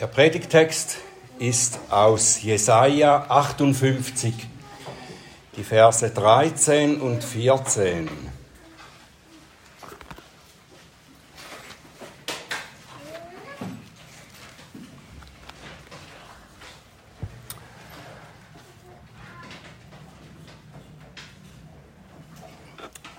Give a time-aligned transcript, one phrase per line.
[0.00, 0.98] Der Predigtext
[1.40, 4.32] ist aus Jesaja 58,
[5.56, 8.08] die Verse 13 und 14.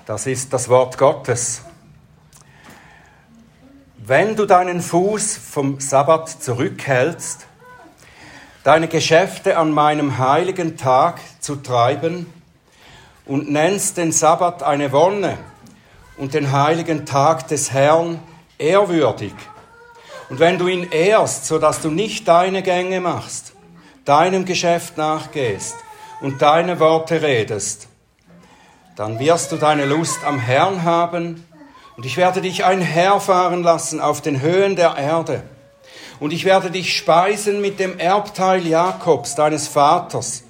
[0.06, 1.62] Das ist das Wort Gottes.
[4.10, 7.46] Wenn du deinen Fuß vom Sabbat zurückhältst,
[8.64, 12.26] deine Geschäfte an meinem heiligen Tag zu treiben
[13.28, 15.38] und nennst den Sabbat eine Wonne
[16.18, 18.20] und den heiligen Tag des Herrn
[18.58, 19.36] ehrwürdig,
[20.30, 23.54] und wenn du ihn ehrst, so dass du nicht deine Gänge machst,
[24.06, 25.76] deinem Geschäft nachgehst
[26.20, 27.88] und deine Worte redest,
[28.96, 31.46] dann wirst du deine Lust am Herrn haben
[32.00, 35.44] und ich werde dich einherfahren lassen auf den Höhen der Erde.
[36.22, 40.44] Und ich werde dich speisen mit dem Erbteil Jakobs, deines Vaters.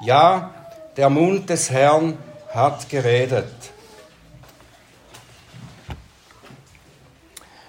[0.00, 0.50] Ja,
[0.96, 2.18] der Mund des Herrn
[2.52, 3.54] hat geredet.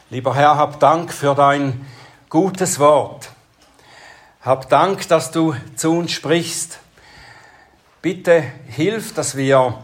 [0.10, 1.86] Lieber Herr, hab Dank für dein
[2.28, 3.30] gutes Wort.
[4.42, 6.80] Hab Dank, dass du zu uns sprichst.
[8.02, 9.78] Bitte hilf, dass wir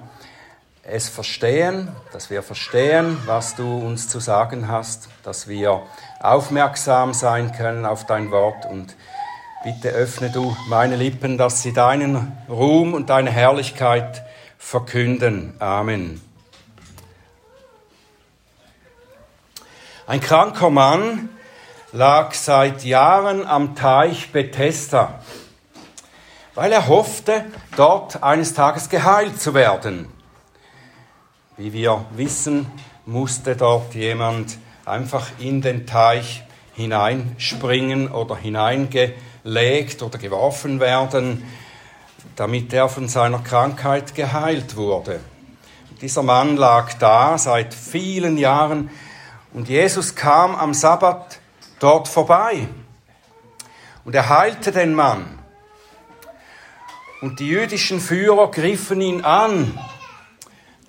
[0.92, 5.84] es verstehen, dass wir verstehen, was du uns zu sagen hast, dass wir
[6.20, 8.95] aufmerksam sein können auf dein Wort und
[9.64, 14.23] bitte öffne du meine Lippen, dass sie deinen Ruhm und deine Herrlichkeit
[14.58, 15.53] verkünden.
[15.59, 16.22] Amen.
[20.08, 21.30] Ein kranker Mann
[21.94, 25.22] lag seit Jahren am Teich Bethesda,
[26.53, 27.45] weil er hoffte,
[27.78, 30.21] dort eines Tages geheilt zu werden.
[31.58, 32.66] Wie wir wissen,
[33.06, 36.44] musste dort jemand einfach in den Teich
[36.76, 41.44] hineinspringen oder hineingelegt oder geworfen werden,
[42.38, 45.20] damit er von seiner Krankheit geheilt wurde.
[46.00, 48.90] Dieser Mann lag da seit vielen Jahren
[49.54, 51.40] und Jesus kam am Sabbat
[51.80, 52.70] dort vorbei
[54.06, 55.38] und er heilte den Mann.
[57.20, 59.78] Und die jüdischen Führer griffen ihn an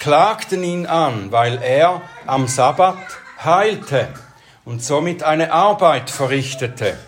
[0.03, 2.99] klagten ihn an, weil er am Sabbat
[3.45, 4.09] heilte
[4.65, 6.99] und somit eine Arbeit verrichtete.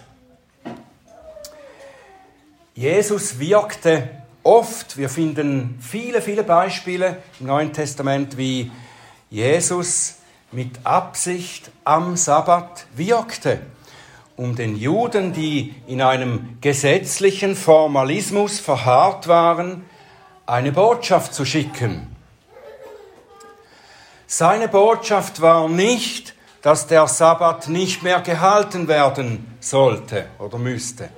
[2.77, 4.11] Jesus wirkte
[4.45, 8.71] oft, wir finden viele, viele Beispiele im Neuen Testament, wie
[9.29, 10.19] Jesus
[10.53, 13.59] mit Absicht am Sabbat wirkte,
[14.37, 19.85] um den Juden, die in einem gesetzlichen Formalismus verharrt waren,
[20.47, 22.14] eine Botschaft zu schicken.
[24.27, 31.11] Seine Botschaft war nicht, dass der Sabbat nicht mehr gehalten werden sollte oder müsste.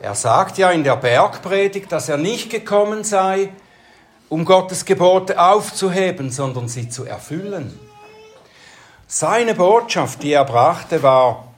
[0.00, 3.50] Er sagt ja in der Bergpredigt, dass er nicht gekommen sei,
[4.28, 7.78] um Gottes Gebote aufzuheben, sondern sie zu erfüllen.
[9.06, 11.48] Seine Botschaft, die er brachte, war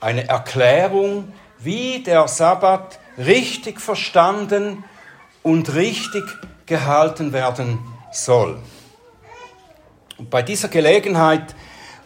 [0.00, 4.84] eine Erklärung, wie der Sabbat richtig verstanden
[5.42, 6.24] und richtig
[6.66, 7.78] gehalten werden
[8.12, 8.58] soll.
[10.18, 11.54] Und bei dieser Gelegenheit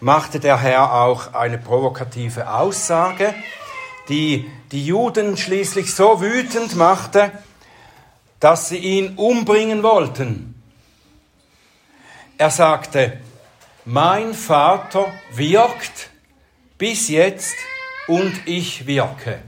[0.01, 3.35] machte der Herr auch eine provokative Aussage,
[4.09, 7.33] die die Juden schließlich so wütend machte,
[8.41, 10.55] dass sie ihn umbringen wollten.
[12.39, 13.19] Er sagte,
[13.85, 16.11] mein Vater wirkt
[16.79, 17.57] bis jetzt
[18.07, 19.41] und ich wirke.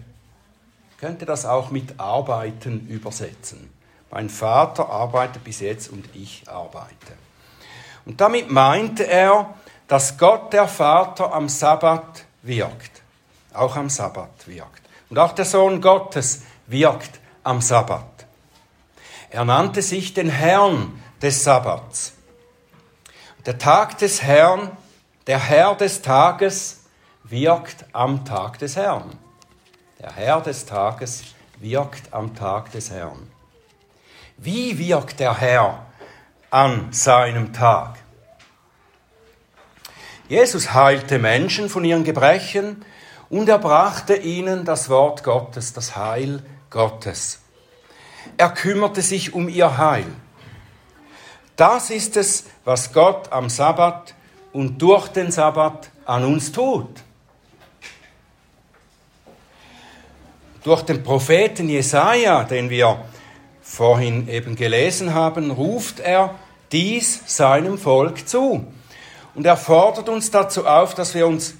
[0.90, 3.70] Ich könnte das auch mit arbeiten übersetzen.
[4.10, 7.14] Mein Vater arbeitet bis jetzt und ich arbeite.
[8.04, 9.54] Und damit meinte er,
[9.88, 13.02] dass Gott der Vater am Sabbat wirkt,
[13.52, 14.82] auch am Sabbat wirkt.
[15.08, 18.04] Und auch der Sohn Gottes wirkt am Sabbat.
[19.30, 22.12] Er nannte sich den Herrn des Sabbats.
[23.46, 24.76] Der Tag des Herrn,
[25.26, 26.84] der Herr des Tages,
[27.24, 29.18] wirkt am Tag des Herrn.
[29.98, 31.22] Der Herr des Tages
[31.58, 33.30] wirkt am Tag des Herrn.
[34.36, 35.86] Wie wirkt der Herr
[36.50, 37.96] an seinem Tag.
[40.28, 42.84] Jesus heilte Menschen von ihren Gebrechen
[43.28, 47.40] und er brachte ihnen das Wort Gottes, das Heil Gottes.
[48.36, 50.06] Er kümmerte sich um ihr Heil.
[51.56, 54.14] Das ist es, was Gott am Sabbat
[54.52, 57.02] und durch den Sabbat an uns tut.
[60.62, 63.04] Durch den Propheten Jesaja, den wir
[63.70, 66.34] vorhin eben gelesen haben, ruft er
[66.72, 68.66] dies seinem Volk zu.
[69.36, 71.54] Und er fordert uns dazu auf, dass wir uns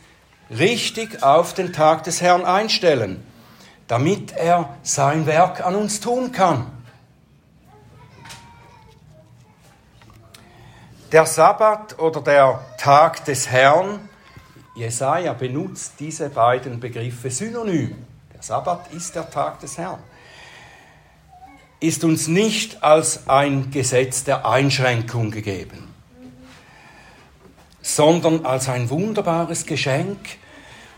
[0.51, 3.25] richtig auf den Tag des Herrn einstellen,
[3.87, 6.67] damit er sein Werk an uns tun kann.
[11.13, 14.09] Der Sabbat oder der Tag des Herrn,
[14.75, 18.05] Jesaja benutzt diese beiden Begriffe synonym.
[18.35, 20.01] Der Sabbat ist der Tag des Herrn.
[21.81, 25.89] Ist uns nicht als ein Gesetz der Einschränkung gegeben,
[27.81, 30.19] sondern als ein wunderbares Geschenk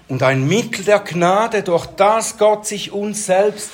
[0.08, 3.70] und ein Mittel der Gnade, durch das Gott sich uns selbst,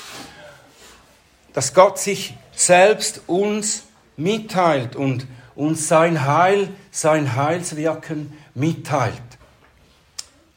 [1.55, 3.85] dass Gott sich selbst uns
[4.17, 9.23] mitteilt und uns sein Heil, sein Heilswirken mitteilt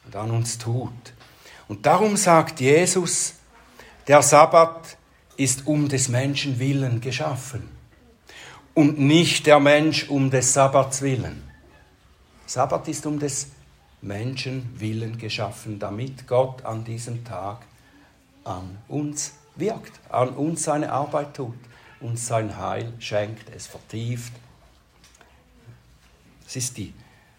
[0.04, 0.92] und an uns tut.
[1.66, 3.34] Und darum sagt Jesus,
[4.06, 4.96] der Sabbat
[5.36, 7.68] ist um des Menschen willen geschaffen
[8.74, 11.42] und nicht der Mensch um des Sabbats willen.
[12.46, 13.48] Sabbat ist um des
[14.00, 17.62] Menschen willen geschaffen, damit Gott an diesem Tag
[18.44, 21.58] an uns wirkt, an uns seine Arbeit tut,
[22.00, 24.32] uns sein Heil schenkt, es vertieft
[26.52, 26.92] das ist die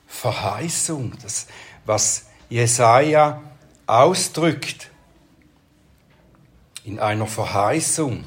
[0.07, 1.45] Verheißung, das,
[1.85, 3.43] was Jesaja
[3.85, 4.89] ausdrückt
[6.83, 8.23] in einer Verheißung.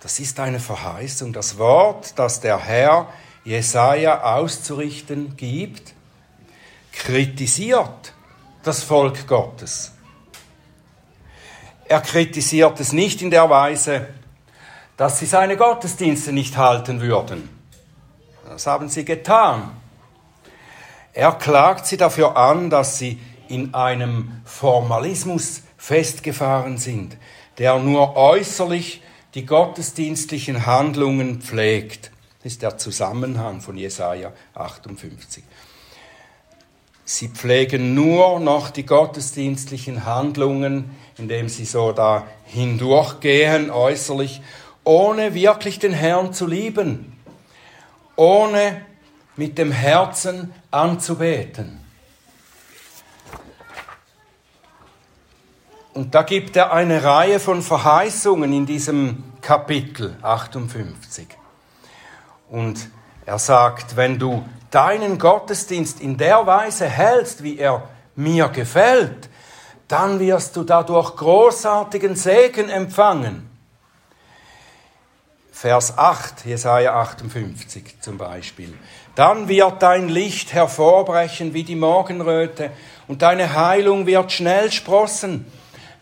[0.00, 3.08] Das ist eine Verheißung, das Wort, das der Herr
[3.44, 5.94] Jesaja auszurichten gibt,
[6.92, 8.12] kritisiert
[8.62, 9.92] das Volk Gottes.
[11.86, 14.08] Er kritisiert es nicht in der Weise,
[14.96, 17.62] dass sie seine Gottesdienste nicht halten würden
[18.52, 19.70] das haben sie getan.
[21.14, 23.20] Er klagt sie dafür an, dass sie
[23.52, 27.16] in einem Formalismus festgefahren sind,
[27.58, 29.02] der nur äußerlich
[29.34, 32.10] die gottesdienstlichen Handlungen pflegt.
[32.42, 35.44] Das ist der Zusammenhang von Jesaja 58.
[37.04, 44.40] Sie pflegen nur noch die gottesdienstlichen Handlungen, indem sie so da hindurchgehen äußerlich,
[44.84, 47.12] ohne wirklich den Herrn zu lieben
[48.16, 48.82] ohne
[49.36, 51.81] mit dem Herzen anzubeten.
[55.94, 61.26] Und da gibt er eine Reihe von Verheißungen in diesem Kapitel 58.
[62.48, 62.88] Und
[63.26, 69.28] er sagt, wenn du deinen Gottesdienst in der Weise hältst, wie er mir gefällt,
[69.86, 73.50] dann wirst du dadurch großartigen Segen empfangen.
[75.52, 78.72] Vers 8, Jesaja 58 zum Beispiel.
[79.14, 82.70] Dann wird dein Licht hervorbrechen wie die Morgenröte
[83.06, 85.44] und deine Heilung wird schnell sprossen.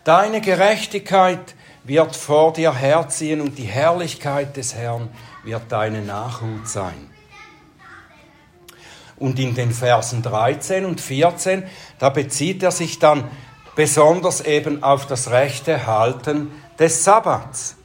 [0.03, 5.09] Deine Gerechtigkeit wird vor dir herziehen und die Herrlichkeit des Herrn
[5.43, 7.09] wird deine Nachhut sein.
[9.17, 11.63] Und in den Versen 13 und 14,
[11.99, 13.29] da bezieht er sich dann
[13.75, 17.75] besonders eben auf das rechte Halten des Sabbats.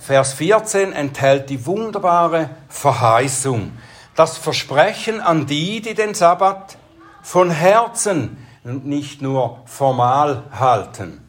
[0.00, 3.72] Vers 14 enthält die wunderbare Verheißung,
[4.16, 6.76] das Versprechen an die, die den Sabbat
[7.22, 11.20] von Herzen und nicht nur formal halten.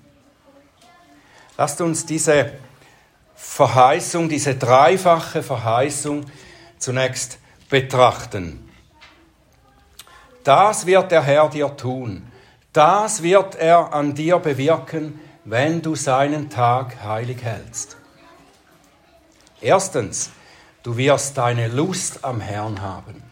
[1.58, 2.54] Lasst uns diese
[3.36, 6.26] Verheißung, diese dreifache Verheißung
[6.78, 7.38] zunächst
[7.70, 8.70] betrachten.
[10.44, 12.32] Das wird der Herr dir tun.
[12.72, 17.98] Das wird er an dir bewirken, wenn du seinen Tag heilig hältst.
[19.62, 20.32] Erstens,
[20.84, 23.24] du wirst deine Lust am Herrn haben.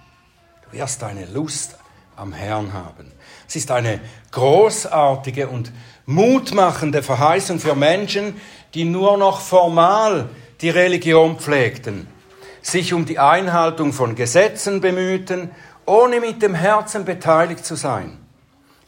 [0.66, 1.78] Du wirst deine Lust
[2.16, 3.12] am Herrn haben.
[3.48, 4.00] Es ist eine
[4.32, 5.72] großartige und
[6.06, 8.40] mutmachende Verheißung für Menschen,
[8.74, 10.30] die nur noch formal
[10.62, 12.08] die Religion pflegten,
[12.62, 15.52] sich um die Einhaltung von Gesetzen bemühten,
[15.86, 18.18] ohne mit dem Herzen beteiligt zu sein,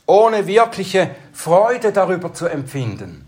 [0.05, 3.27] ohne wirkliche Freude darüber zu empfinden.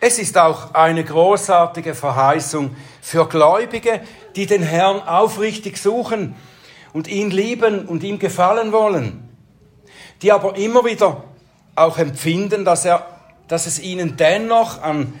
[0.00, 4.02] Es ist auch eine großartige Verheißung für Gläubige,
[4.36, 6.34] die den Herrn aufrichtig suchen
[6.92, 9.23] und ihn lieben und ihm gefallen wollen,
[10.22, 11.24] die aber immer wieder
[11.76, 13.06] auch empfinden, dass, er,
[13.48, 15.12] dass es ihnen dennoch an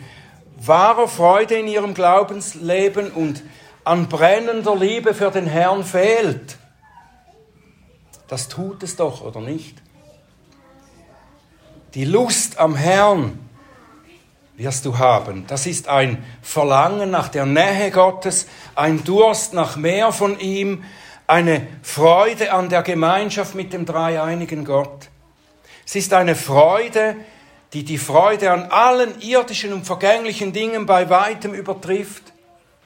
[0.56, 3.42] wahrer Freude in ihrem Glaubensleben und
[3.84, 6.56] an brennender Liebe für den Herrn fehlt.
[8.28, 9.82] Das tut es doch, oder nicht?
[11.94, 13.38] Die Lust am Herrn
[14.56, 15.46] wirst du haben.
[15.46, 20.84] Das ist ein Verlangen nach der Nähe Gottes, ein Durst nach mehr von ihm,
[21.26, 25.08] eine Freude an der Gemeinschaft mit dem dreieinigen Gott.
[25.86, 27.16] Es ist eine Freude,
[27.72, 32.32] die die Freude an allen irdischen und vergänglichen Dingen bei weitem übertrifft.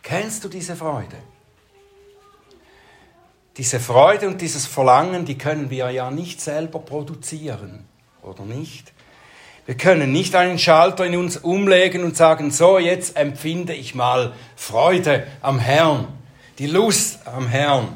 [0.03, 1.17] Kennst du diese Freude?
[3.59, 7.85] diese Freude und dieses Verlangen, die können wir ja nicht selber produzieren,
[8.23, 8.93] oder nicht?
[9.67, 14.33] Wir können nicht einen Schalter in uns umlegen und sagen, so, jetzt empfinde ich mal
[14.57, 16.07] Freude am Herrn,
[16.59, 17.95] die Lust am Herrn.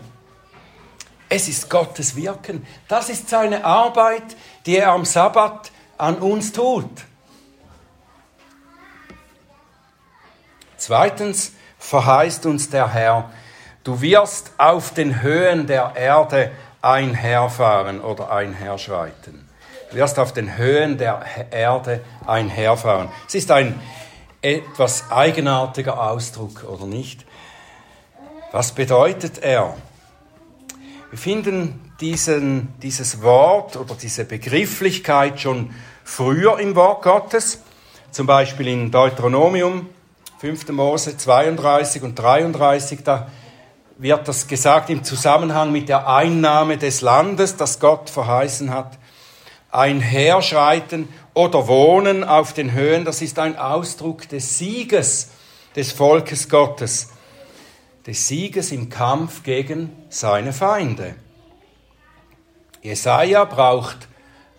[1.34, 2.66] Es ist Gottes Wirken.
[2.88, 4.36] Das ist seine Arbeit,
[4.66, 6.90] die er am Sabbat an uns tut.
[10.76, 13.30] Zweitens verheißt uns der Herr,
[13.82, 16.50] Du wirst auf den Höhen der Erde
[16.82, 19.48] einherfahren oder einherschreiten.
[19.90, 23.08] Du wirst auf den Höhen der Erde einherfahren.
[23.26, 23.80] Es ist ein
[24.42, 27.24] etwas eigenartiger Ausdruck, oder nicht?
[28.50, 29.74] Was bedeutet er?
[31.12, 37.60] Wir finden diesen, dieses Wort oder diese Begrifflichkeit schon früher im Wort Gottes,
[38.10, 39.90] zum Beispiel in Deuteronomium
[40.38, 40.70] 5.
[40.70, 43.30] Mose 32 und 33, da
[43.98, 48.96] wird das gesagt im Zusammenhang mit der Einnahme des Landes, das Gott verheißen hat.
[49.70, 55.28] Ein Herschreiten oder Wohnen auf den Höhen, das ist ein Ausdruck des Sieges
[55.76, 57.11] des Volkes Gottes,
[58.06, 61.14] des Sieges im Kampf gegen seine Feinde.
[62.82, 64.08] Jesaja braucht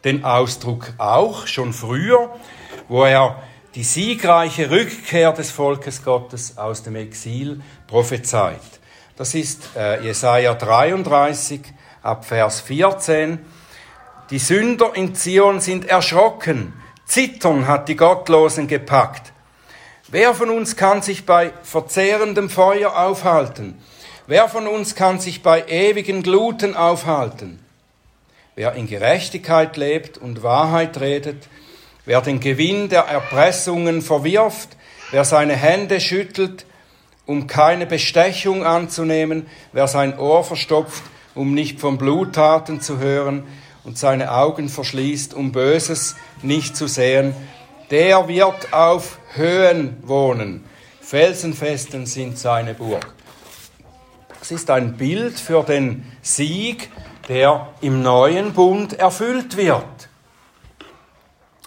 [0.03, 2.33] den Ausdruck auch schon früher,
[2.87, 3.41] wo er
[3.75, 8.61] die siegreiche Rückkehr des Volkes Gottes aus dem Exil prophezeit.
[9.15, 11.61] Das ist äh, Jesaja 33
[12.01, 13.39] ab Vers 14.
[14.29, 16.73] Die Sünder in Zion sind erschrocken.
[17.05, 19.32] Zittern hat die Gottlosen gepackt.
[20.13, 23.75] Wer von uns kann sich bei verzehrendem Feuer aufhalten?
[24.27, 27.57] Wer von uns kann sich bei ewigen Gluten aufhalten?
[28.53, 31.47] Wer in Gerechtigkeit lebt und Wahrheit redet,
[32.05, 34.77] wer den Gewinn der Erpressungen verwirft,
[35.09, 36.67] wer seine Hände schüttelt,
[37.25, 41.01] um keine Bestechung anzunehmen, wer sein Ohr verstopft,
[41.33, 43.45] um nicht von Bluttaten zu hören?
[43.83, 47.33] Und seine Augen verschließt, um Böses nicht zu sehen,
[47.89, 50.63] der wird auf Höhen wohnen.
[51.01, 53.13] Felsenfesten sind seine Burg.
[54.41, 56.91] Es ist ein Bild für den Sieg,
[57.27, 60.09] der im neuen Bund erfüllt wird.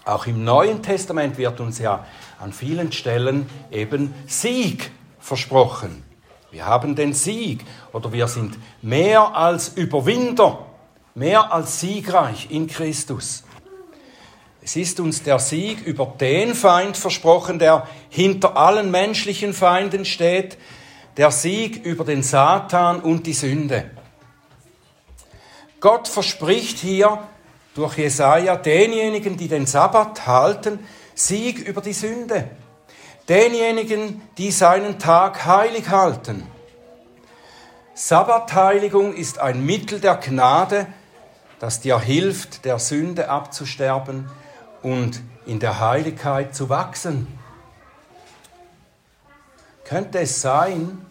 [0.05, 2.05] Auch im Neuen Testament wird uns ja
[2.39, 6.03] an vielen Stellen eben Sieg versprochen.
[6.51, 10.65] Wir haben den Sieg oder wir sind mehr als Überwinder,
[11.15, 13.43] mehr als siegreich in Christus.
[14.67, 20.57] Es ist uns der Sieg über den Feind versprochen, der hinter allen menschlichen Feinden steht,
[21.15, 23.89] der Sieg über den Satan und die Sünde.
[25.79, 27.25] Gott verspricht hier
[27.75, 30.79] durch Jesaja denjenigen, die den Sabbat halten,
[31.15, 32.49] Sieg über die Sünde
[33.29, 36.45] denjenigen, die seinen Tag heilig halten.
[37.93, 40.87] Sabbatheiligung ist ein Mittel der Gnade,
[41.59, 44.29] das dir hilft, der Sünde abzusterben
[44.87, 47.27] und in der Heiligkeit zu wachsen.
[49.83, 51.05] Könnte es sein,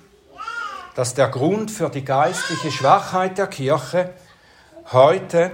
[0.95, 4.15] dass der Grund für die geistliche Schwachheit der Kirche
[4.93, 5.51] heute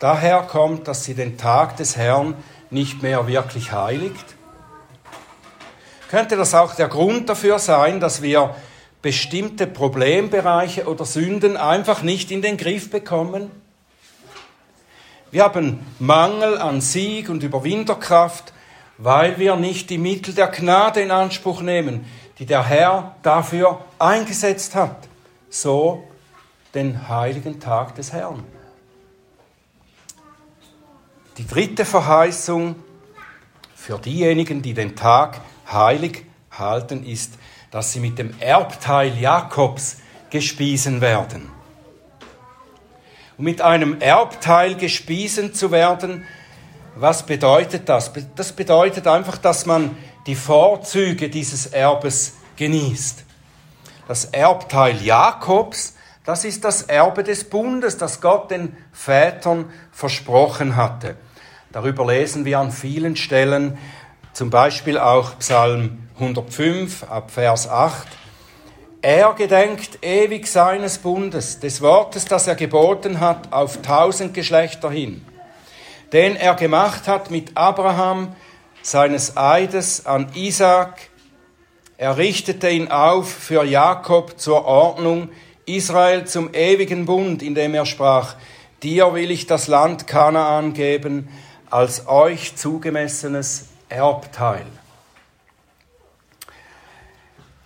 [0.00, 2.34] daher kommt, dass sie den Tag des Herrn
[2.70, 4.34] nicht mehr wirklich heiligt?
[6.10, 8.56] Könnte das auch der Grund dafür sein, dass wir
[9.00, 13.52] bestimmte Problembereiche oder Sünden einfach nicht in den Griff bekommen?
[15.30, 18.52] Wir haben Mangel an Sieg und Überwinderkraft,
[18.98, 22.04] weil wir nicht die Mittel der Gnade in Anspruch nehmen,
[22.38, 25.08] die der Herr dafür eingesetzt hat.
[25.48, 26.02] So
[26.74, 28.42] den heiligen Tag des Herrn.
[31.38, 32.74] Die dritte Verheißung
[33.74, 37.34] für diejenigen, die den Tag heilig halten, ist,
[37.70, 41.59] dass sie mit dem Erbteil Jakobs gespiesen werden.
[43.40, 46.26] Und mit einem Erbteil gespiesen zu werden,
[46.94, 48.12] was bedeutet das?
[48.36, 53.24] Das bedeutet einfach, dass man die Vorzüge dieses Erbes genießt.
[54.06, 55.94] Das Erbteil Jakobs,
[56.26, 61.16] das ist das Erbe des Bundes, das Gott den Vätern versprochen hatte.
[61.72, 63.78] Darüber lesen wir an vielen Stellen
[64.34, 68.06] zum Beispiel auch Psalm 105 ab Vers 8.
[69.02, 75.24] Er gedenkt ewig seines Bundes, des Wortes, das er geboten hat, auf tausend Geschlechter hin,
[76.12, 78.36] den er gemacht hat mit Abraham,
[78.82, 81.08] seines Eides an Isaac.
[81.96, 85.30] Er richtete ihn auf für Jakob zur Ordnung,
[85.64, 88.34] Israel zum ewigen Bund, indem er sprach,
[88.82, 91.30] dir will ich das Land Kanaan geben,
[91.70, 94.66] als euch zugemessenes Erbteil.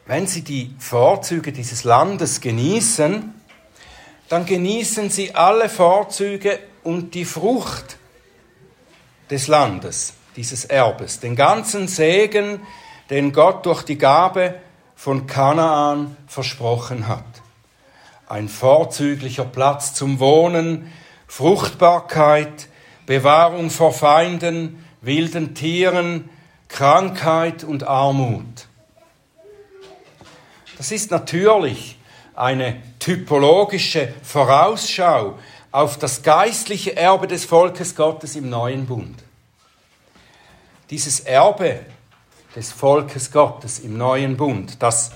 [0.07, 3.33] Wenn Sie die Vorzüge dieses Landes genießen,
[4.29, 7.99] dann genießen sie alle Vorzüge und die Frucht
[9.31, 12.61] des Landes, dieses Erbes, den ganzen Segen,
[13.11, 14.57] den Gott durch die Gabe
[14.95, 17.25] von Kanaan versprochen hat.
[18.27, 20.93] Ein vorzüglicher Platz zum Wohnen,
[21.27, 22.69] Fruchtbarkeit,
[23.07, 26.31] Bewahrung vor Feinden, wilden Tieren,
[26.69, 28.69] Krankheit und Armut.
[30.85, 31.97] Das ist natürlich
[32.35, 35.39] eine typologische Vorausschau
[35.73, 39.25] auf das geistliche Erbe des Volkes Gottes im neuen Bund.
[40.91, 41.81] Dieses Erbe
[42.55, 45.13] des Volkes Gottes im neuen Bund, das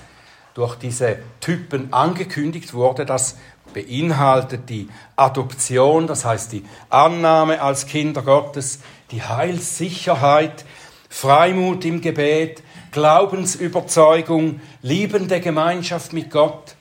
[0.55, 3.37] durch diese Typen angekündigt wurde, das
[3.71, 8.79] beinhaltet die Adoption, das heißt die Annahme als Kinder Gottes,
[9.11, 10.65] die Heilssicherheit,
[11.09, 16.75] Freimut im Gebet, Glaubensüberzeugung, liebende Gemeinschaft mit Gott.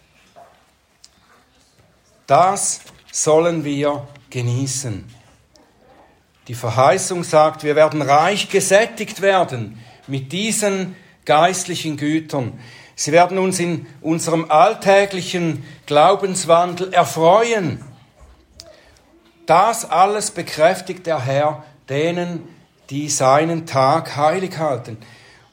[2.27, 2.81] Das
[3.13, 5.05] sollen wir genießen.
[6.49, 10.97] Die Verheißung sagt, wir werden reich gesättigt werden mit diesen
[11.27, 12.59] geistlichen Gütern.
[12.95, 17.85] Sie werden uns in unserem alltäglichen Glaubenswandel erfreuen.
[19.47, 22.43] Das alles bekräftigt der Herr denen,
[22.91, 24.99] die seinen Tag heilig halten.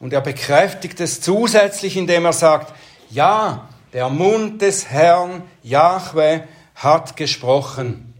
[0.05, 2.75] Und er bekräftigt es zusätzlich, indem er sagt,
[3.09, 8.13] ja, der Mund des Herrn, Jahwe, hat gesprochen.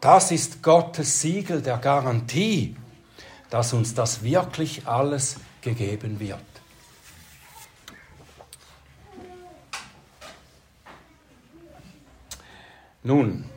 [0.00, 2.74] Das ist Gottes Siegel der Garantie,
[3.48, 6.40] dass uns das wirklich alles gegeben wird.
[13.04, 13.48] Nun,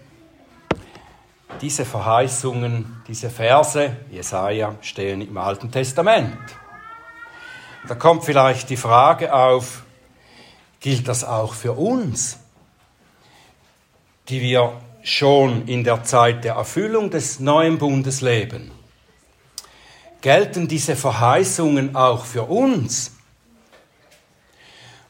[1.62, 6.38] diese Verheißungen, diese Verse, Jesaja, stehen im Alten Testament.
[7.88, 9.84] Da kommt vielleicht die Frage auf,
[10.80, 12.40] gilt das auch für uns?
[14.30, 18.72] die wir schon in der Zeit der Erfüllung des neuen Bundes leben.
[20.22, 23.16] Gelten diese Verheißungen auch für uns?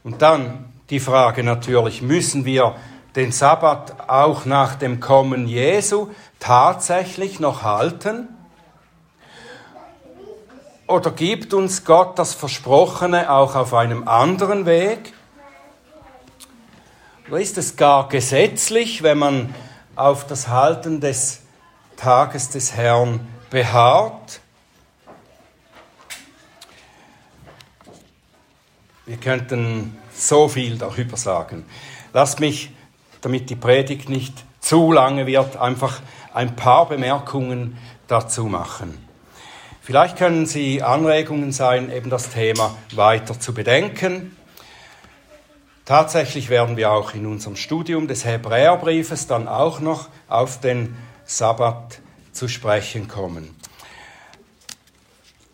[0.03, 2.75] Und dann die Frage natürlich, müssen wir
[3.19, 6.07] den Sabbat auch nach dem Kommen Jesu
[6.39, 8.29] tatsächlich noch halten?
[10.87, 15.13] Oder gibt uns Gott das Versprochene auch auf einem anderen Weg?
[17.27, 19.53] Oder ist es gar gesetzlich, wenn man
[19.97, 21.41] auf das Halten des
[21.97, 24.39] Tages des Herrn beharrt?
[29.05, 31.65] Wir könnten so viel darüber sagen.
[32.13, 32.71] Lass mich,
[33.21, 36.01] damit die Predigt nicht zu lange wird, einfach
[36.33, 37.77] ein paar Bemerkungen
[38.07, 38.97] dazu machen.
[39.81, 44.35] Vielleicht können Sie Anregungen sein, eben das Thema weiter zu bedenken.
[45.85, 52.01] Tatsächlich werden wir auch in unserem Studium des Hebräerbriefes dann auch noch auf den Sabbat
[52.31, 53.55] zu sprechen kommen.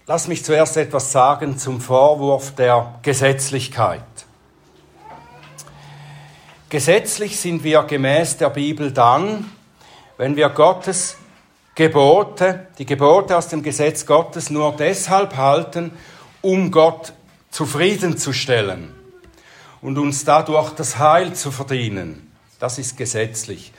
[0.08, 4.04] Lass mich zuerst etwas sagen zum Vorwurf der Gesetzlichkeit.
[6.76, 9.50] Gesetzlich sind wir gemäß der Bibel dann,
[10.18, 11.16] wenn wir Gottes
[11.74, 15.94] Gebote, die Gebote aus dem Gesetz Gottes nur deshalb halten,
[16.42, 17.14] um Gott
[17.50, 18.94] zufriedenzustellen
[19.82, 22.30] und uns dadurch das Heil zu verdienen.
[22.60, 23.72] Das ist gesetzlich.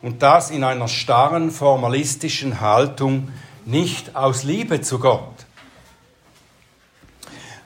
[0.00, 3.32] Und das in einer starren formalistischen Haltung,
[3.64, 5.44] nicht aus Liebe zu Gott.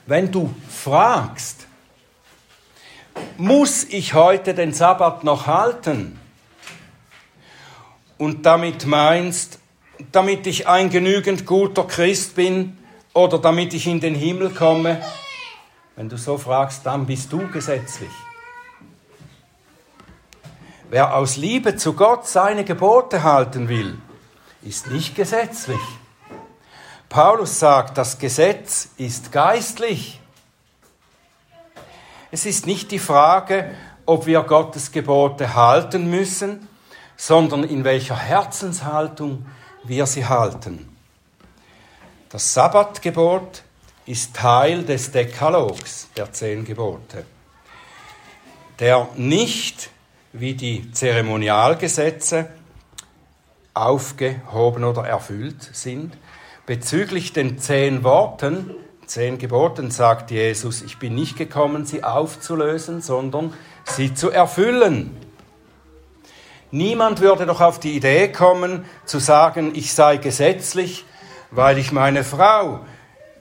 [0.06, 1.67] Wenn du fragst,
[3.38, 6.18] muss ich heute den Sabbat noch halten?
[8.18, 9.60] Und damit meinst,
[10.10, 12.76] damit ich ein genügend guter Christ bin
[13.14, 15.00] oder damit ich in den Himmel komme,
[15.94, 18.10] wenn du so fragst, dann bist du gesetzlich.
[20.90, 23.98] Wer aus Liebe zu Gott seine Gebote halten will,
[24.62, 25.80] ist nicht gesetzlich.
[27.08, 30.20] Paulus sagt, das Gesetz ist geistlich.
[32.30, 36.68] Es ist nicht die Frage, ob wir Gottes Gebote halten müssen,
[37.16, 39.46] sondern in welcher Herzenshaltung
[39.84, 40.88] wir sie halten.
[42.28, 43.62] Das Sabbatgebot
[44.04, 47.24] ist Teil des Dekalogs der zehn Gebote,
[48.78, 49.90] der nicht
[50.34, 52.50] wie die Zeremonialgesetze
[53.72, 56.16] aufgehoben oder erfüllt sind.
[56.66, 58.74] Bezüglich den zehn Worten,
[59.08, 65.16] zehn Geboten sagt Jesus, ich bin nicht gekommen, sie aufzulösen, sondern sie zu erfüllen.
[66.70, 71.06] Niemand würde doch auf die Idee kommen, zu sagen, ich sei gesetzlich,
[71.50, 72.80] weil ich meine Frau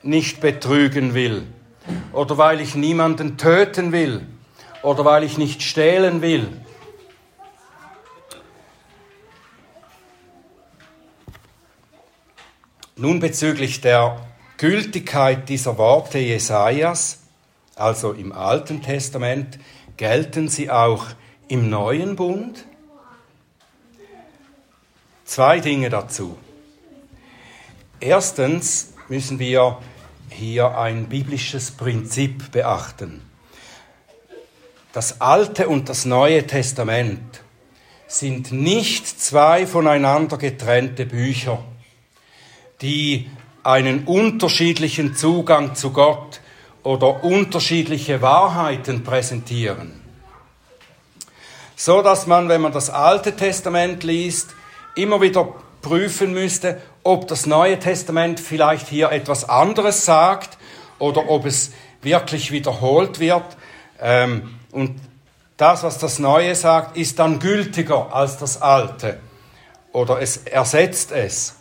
[0.01, 1.43] nicht betrügen will
[2.13, 4.25] oder weil ich niemanden töten will
[4.83, 6.47] oder weil ich nicht stehlen will.
[12.95, 14.26] Nun bezüglich der
[14.57, 17.19] Gültigkeit dieser Worte Jesajas,
[17.75, 19.59] also im Alten Testament,
[19.97, 21.05] gelten sie auch
[21.47, 22.65] im Neuen Bund?
[25.25, 26.37] Zwei Dinge dazu.
[27.99, 29.77] Erstens müssen wir
[30.29, 33.21] hier ein biblisches Prinzip beachten.
[34.91, 37.41] Das Alte und das Neue Testament
[38.07, 41.63] sind nicht zwei voneinander getrennte Bücher,
[42.81, 43.29] die
[43.67, 46.39] einen unterschiedlichen Zugang zu Gott
[46.83, 49.91] oder unterschiedliche Wahrheiten präsentieren.
[51.75, 54.51] So dass man, wenn man das Alte Testament liest,
[54.95, 55.49] immer wieder
[55.81, 60.57] prüfen müsste, ob das Neue Testament vielleicht hier etwas anderes sagt
[60.97, 63.57] oder ob es wirklich wiederholt wird.
[63.99, 64.97] Ähm, und
[65.57, 69.19] das, was das Neue sagt, ist dann gültiger als das Alte
[69.91, 71.56] oder es ersetzt es.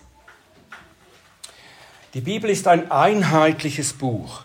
[2.15, 4.45] Die Bibel ist ein einheitliches Buch,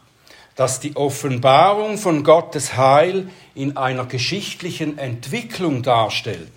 [0.56, 6.52] das die Offenbarung von Gottes Heil in einer geschichtlichen Entwicklung darstellt.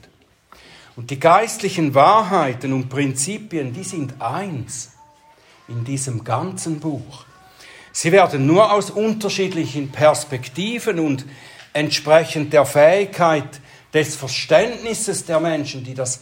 [0.96, 4.92] Und die geistlichen Wahrheiten und Prinzipien, die sind eins
[5.68, 7.24] in diesem ganzen Buch.
[7.92, 11.24] Sie werden nur aus unterschiedlichen Perspektiven und
[11.72, 13.60] entsprechend der Fähigkeit
[13.92, 16.20] des Verständnisses der Menschen, die das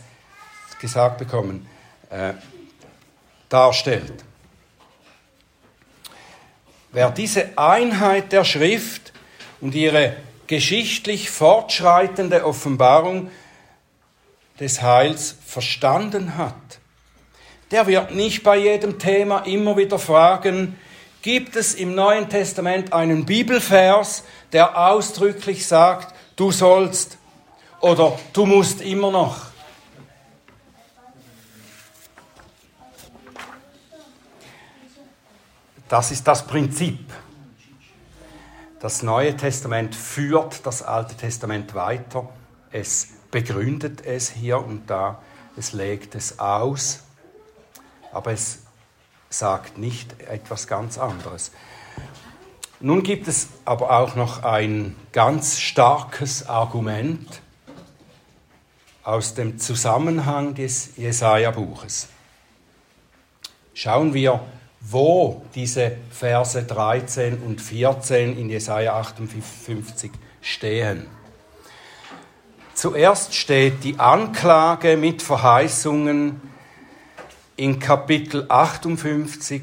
[0.81, 1.67] gesagt bekommen,
[2.11, 2.35] äh,
[3.49, 4.25] darstellt.
[6.93, 9.15] Wer diese Einheit der Schrift
[9.63, 10.15] und ihre
[10.47, 13.31] geschichtlich fortschreitende Offenbarung
[14.61, 16.55] des Heils verstanden hat,
[17.71, 20.79] der wird nicht bei jedem Thema immer wieder fragen,
[21.23, 27.17] gibt es im Neuen Testament einen Bibelvers, der ausdrücklich sagt, du sollst
[27.81, 29.52] oder du musst immer noch.
[35.93, 37.13] Das ist das Prinzip.
[38.81, 42.31] Das Neue Testament führt das Alte Testament weiter.
[42.71, 45.21] Es begründet es hier und da.
[45.55, 47.01] Es legt es aus.
[48.11, 48.61] Aber es
[49.29, 51.53] sagt nicht etwas ganz anderes.
[52.81, 57.43] Nun gibt es aber auch noch ein ganz starkes Argument
[59.05, 62.09] aus dem Zusammenhang des Jesaja-Buches.
[63.75, 64.41] Schauen wir,
[64.85, 71.07] wo diese Verse 13 und 14 in Jesaja 58 stehen.
[72.75, 76.41] Zuerst steht die Anklage mit Verheißungen
[77.57, 79.63] in Kapitel 58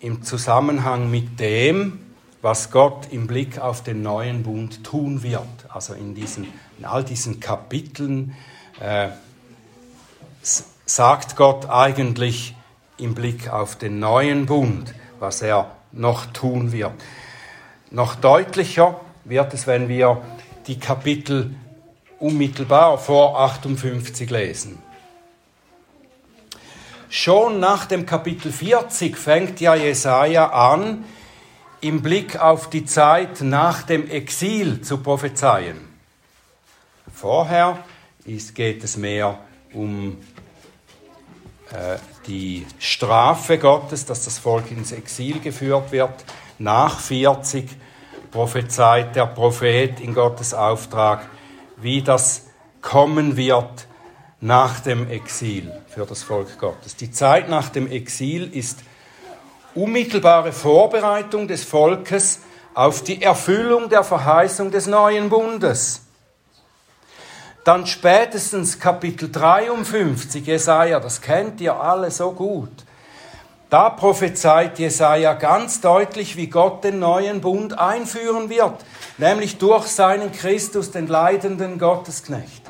[0.00, 1.98] im Zusammenhang mit dem,
[2.42, 5.42] was Gott im Blick auf den neuen Bund tun wird.
[5.68, 6.46] Also in, diesen,
[6.78, 8.36] in all diesen Kapiteln
[8.80, 9.08] äh,
[10.84, 12.54] sagt Gott eigentlich
[12.98, 16.92] im Blick auf den neuen Bund, was er noch tun wird.
[17.90, 20.22] Noch deutlicher wird es, wenn wir
[20.66, 21.54] die Kapitel
[22.18, 24.78] unmittelbar vor 58 lesen.
[27.08, 31.04] Schon nach dem Kapitel 40 fängt ja Jesaja an,
[31.80, 35.76] im Blick auf die Zeit nach dem Exil zu prophezeien.
[37.14, 37.78] Vorher
[38.24, 39.38] geht es mehr
[39.72, 40.18] um
[41.70, 46.24] äh, die Strafe Gottes, dass das Volk ins Exil geführt wird.
[46.58, 47.68] Nach 40
[48.30, 51.28] prophezeit der Prophet in Gottes Auftrag,
[51.76, 52.46] wie das
[52.82, 53.86] kommen wird
[54.40, 56.96] nach dem Exil für das Volk Gottes.
[56.96, 58.80] Die Zeit nach dem Exil ist
[59.74, 62.40] unmittelbare Vorbereitung des Volkes
[62.74, 66.05] auf die Erfüllung der Verheißung des neuen Bundes.
[67.66, 72.70] Dann spätestens Kapitel 53 Jesaja, das kennt ihr alle so gut.
[73.70, 78.84] Da prophezeit Jesaja ganz deutlich, wie Gott den neuen Bund einführen wird,
[79.18, 82.62] nämlich durch seinen Christus, den leidenden Gottesknecht.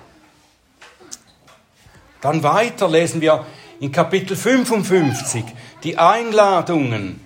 [2.22, 3.44] Dann weiter lesen wir
[3.80, 5.44] in Kapitel 55
[5.82, 7.20] die Einladungen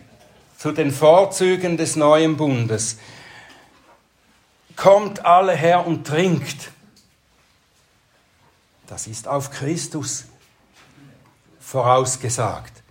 [0.59, 2.99] zu den Vorzügen des neuen Bundes.
[4.75, 6.73] Kommt alle her und trinkt.
[8.91, 10.25] Das ist auf Christus
[11.61, 12.83] vorausgesagt.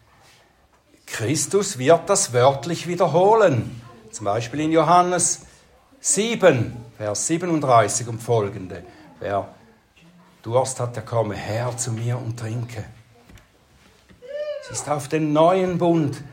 [1.05, 3.81] Christus wird das wörtlich wiederholen.
[4.09, 5.41] Zum Beispiel in Johannes
[5.99, 8.85] 7, Vers 37 und folgende.
[9.19, 9.49] Wer
[10.41, 12.85] Durst hat, der komme her zu mir und trinke.
[14.61, 16.23] Es ist auf den neuen Bund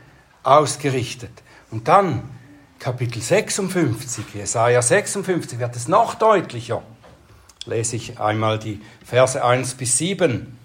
[0.43, 1.43] ausgerichtet.
[1.71, 2.23] Und dann
[2.79, 6.83] Kapitel 56, Jesaja 56, wird es noch deutlicher.
[7.67, 10.57] Lese ich einmal die Verse 1 bis 7.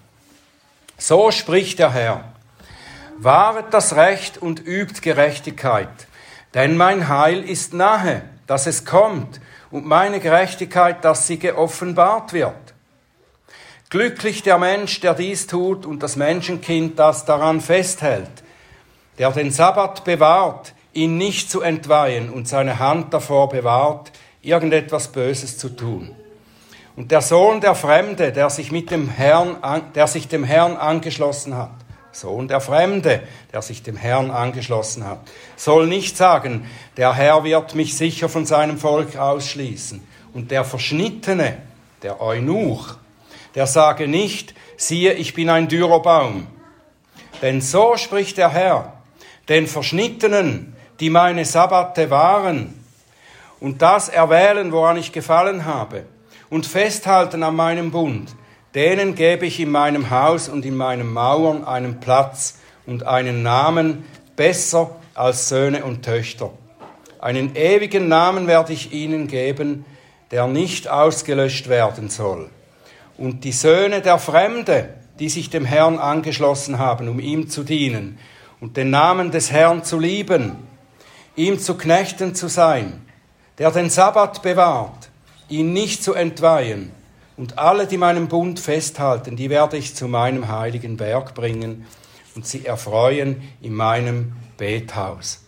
[0.97, 2.23] So spricht der Herr.
[3.17, 6.07] Wahret das Recht und übt Gerechtigkeit.
[6.53, 12.53] Denn mein Heil ist nahe, dass es kommt, und meine Gerechtigkeit, dass sie geoffenbart wird.
[13.89, 18.29] Glücklich der Mensch, der dies tut, und das Menschenkind, das daran festhält,
[19.17, 24.11] der den Sabbat bewahrt, ihn nicht zu entweihen und seine Hand davor bewahrt,
[24.41, 26.15] irgendetwas Böses zu tun.
[26.95, 29.57] Und der Sohn der Fremde, der sich mit dem Herrn,
[29.95, 31.71] der sich dem Herrn angeschlossen hat,
[32.11, 35.19] Sohn der Fremde, der sich dem Herrn angeschlossen hat,
[35.55, 40.07] soll nicht sagen, der Herr wird mich sicher von seinem Volk ausschließen.
[40.33, 41.57] Und der Verschnittene,
[42.03, 42.97] der Eunuch,
[43.55, 46.47] der sage nicht, siehe, ich bin ein dürrer Baum.
[47.41, 48.93] Denn so spricht der Herr,
[49.49, 52.79] den Verschnittenen, die meine Sabbate waren,
[53.59, 56.05] und das erwählen, woran ich gefallen habe,
[56.53, 58.35] und festhalten an meinem Bund,
[58.75, 64.05] denen gebe ich in meinem Haus und in meinen Mauern einen Platz und einen Namen
[64.35, 66.51] besser als Söhne und Töchter.
[67.19, 69.83] Einen ewigen Namen werde ich ihnen geben,
[70.29, 72.51] der nicht ausgelöscht werden soll.
[73.17, 78.19] Und die Söhne der Fremde, die sich dem Herrn angeschlossen haben, um ihm zu dienen
[78.61, 80.55] und den Namen des Herrn zu lieben,
[81.35, 83.01] ihm zu Knechten zu sein,
[83.57, 85.09] der den Sabbat bewahrt,
[85.53, 86.91] ihn nicht zu entweihen,
[87.35, 91.85] und alle, die meinen Bund festhalten, die werde ich zu meinem heiligen Berg bringen
[92.35, 95.41] und sie erfreuen in meinem Bethaus.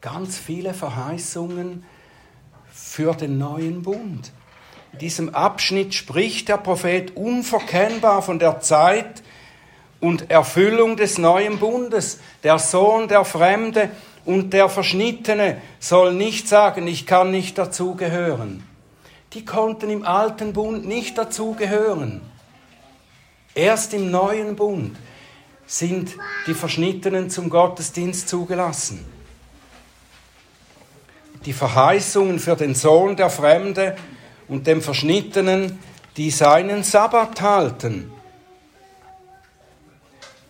[0.00, 1.84] Ganz viele Verheißungen
[2.72, 4.32] für den neuen Bund.
[4.94, 9.22] In diesem Abschnitt spricht der Prophet unverkennbar von der Zeit
[10.00, 12.20] und Erfüllung des neuen Bundes.
[12.42, 13.90] Der Sohn, der Fremde
[14.24, 18.67] und der Verschnittene soll nicht sagen, ich kann nicht dazugehören
[19.34, 22.22] die konnten im alten Bund nicht dazugehören.
[23.54, 24.96] Erst im neuen Bund
[25.66, 26.14] sind
[26.46, 29.04] die Verschnittenen zum Gottesdienst zugelassen.
[31.44, 33.96] Die Verheißungen für den Sohn der Fremde
[34.48, 35.78] und dem Verschnittenen,
[36.16, 38.10] die seinen Sabbat halten.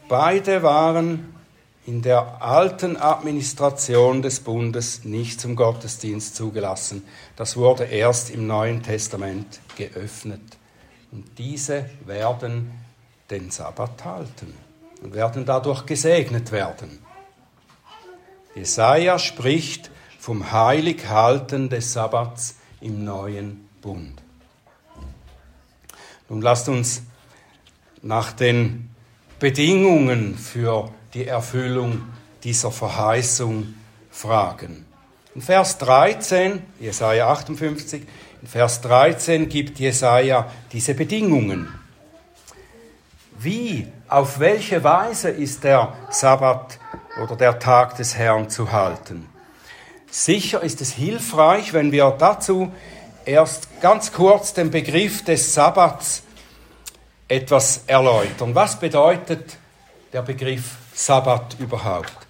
[0.08, 1.37] Beide waren
[1.88, 7.02] in der alten Administration des Bundes nicht zum Gottesdienst zugelassen.
[7.34, 10.42] Das wurde erst im Neuen Testament geöffnet.
[11.10, 12.72] Und diese werden
[13.30, 14.52] den Sabbat halten
[15.02, 16.98] und werden dadurch gesegnet werden.
[18.54, 24.20] Jesaja spricht vom Heilighalten des Sabbats im neuen Bund.
[26.28, 27.00] Nun lasst uns
[28.02, 28.90] nach den
[29.38, 32.02] Bedingungen für die Erfüllung
[32.44, 33.74] dieser Verheißung
[34.10, 34.86] fragen.
[35.34, 38.02] In Vers 13, Jesaja 58,
[38.42, 41.68] in Vers 13 gibt Jesaja diese Bedingungen.
[43.38, 46.78] Wie, auf welche Weise ist der Sabbat
[47.22, 49.28] oder der Tag des Herrn zu halten?
[50.10, 52.72] Sicher ist es hilfreich, wenn wir dazu
[53.24, 56.22] erst ganz kurz den Begriff des Sabbats
[57.28, 58.54] etwas erläutern.
[58.54, 59.56] Was bedeutet
[60.12, 62.26] der Begriff Sabbat überhaupt?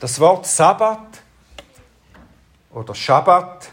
[0.00, 1.20] Das Wort Sabbat
[2.72, 3.68] oder Schabbat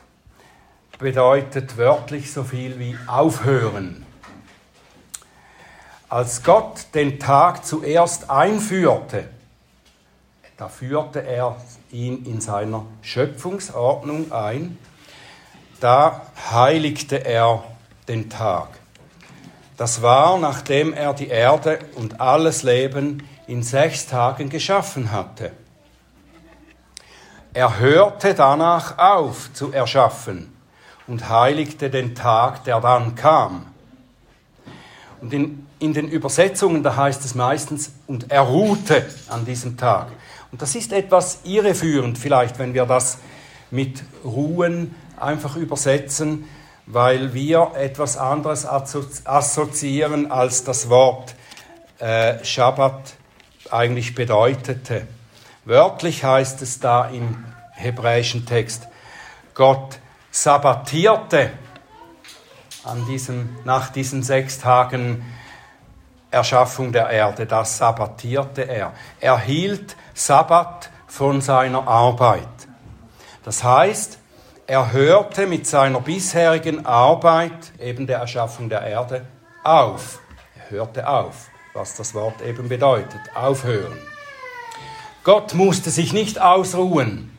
[1.00, 4.06] bedeutet wörtlich so viel wie aufhören.
[6.10, 9.30] Als Gott den Tag zuerst einführte,
[10.58, 11.56] da führte er
[11.90, 14.78] ihn in seiner Schöpfungsordnung ein,
[15.80, 17.64] da heiligte er
[18.10, 18.68] den Tag.
[19.78, 25.52] Das war, nachdem er die Erde und alles Leben in sechs Tagen geschaffen hatte.
[27.54, 30.52] Er hörte danach auf zu erschaffen
[31.08, 33.68] und heiligte den Tag, der dann kam.
[35.22, 40.08] Und in, in den Übersetzungen, da heißt es meistens, und er ruhte an diesem Tag.
[40.52, 43.20] Und das ist etwas irreführend vielleicht, wenn wir das
[43.72, 46.46] mit Ruhen einfach übersetzen,
[46.86, 51.36] weil wir etwas anderes assoziieren als das Wort
[52.00, 53.14] äh, Schabbat
[53.72, 55.08] eigentlich bedeutete.
[55.66, 58.88] Wörtlich heißt es da im hebräischen Text,
[59.54, 60.00] Gott
[60.32, 61.52] sabbatierte
[62.84, 65.24] an diesem, nach diesen sechs Tagen
[66.32, 68.94] Erschaffung der Erde, das sabbatierte er.
[69.20, 72.48] Er hielt Sabbat von seiner Arbeit.
[73.44, 74.18] Das heißt,
[74.66, 79.26] er hörte mit seiner bisherigen Arbeit, eben der Erschaffung der Erde,
[79.64, 80.20] auf.
[80.56, 83.98] Er hörte auf was das Wort eben bedeutet, aufhören.
[85.24, 87.38] Gott musste sich nicht ausruhen.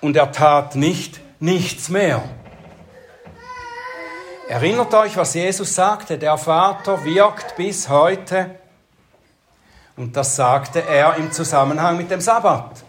[0.00, 2.22] Und er tat nicht nichts mehr.
[4.48, 8.58] Erinnert euch, was Jesus sagte, der Vater wirkt bis heute
[9.96, 12.82] Und das sagte er im Zusammenhang mit dem Sabbat.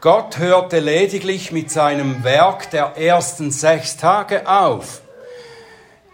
[0.00, 5.02] Gott hörte lediglich mit seinem Werk der ersten sechs Tage auf.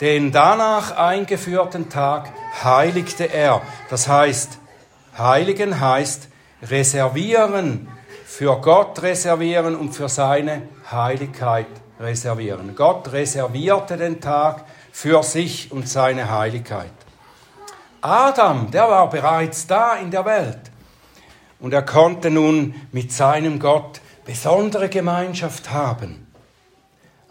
[0.01, 2.31] Den danach eingeführten Tag
[2.63, 3.63] heiligte er.
[3.89, 4.59] Das heißt,
[5.17, 6.29] heiligen heißt
[6.63, 7.89] reservieren,
[8.27, 12.75] für Gott reservieren und für seine Heiligkeit reservieren.
[12.77, 16.91] Gott reservierte den Tag für sich und seine Heiligkeit.
[18.03, 20.61] Adam, der war bereits da in der Welt
[21.59, 26.27] und er konnte nun mit seinem Gott besondere Gemeinschaft haben.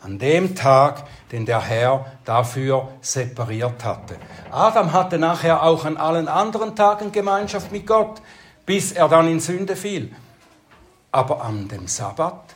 [0.01, 1.04] An dem Tag,
[1.36, 4.15] den der Herr dafür separiert hatte.
[4.52, 8.21] Adam hatte nachher auch an allen anderen Tagen Gemeinschaft mit Gott,
[8.65, 10.15] bis er dann in Sünde fiel.
[11.12, 12.56] Aber an dem Sabbat